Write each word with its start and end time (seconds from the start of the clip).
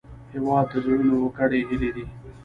هېواد 0.33 0.65
د 0.71 0.73
زړونو 0.83 1.17
ګډې 1.37 1.59
هیلې 1.69 1.89
دي. 1.95 2.05